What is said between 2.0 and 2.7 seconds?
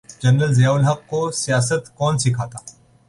سکھاتا۔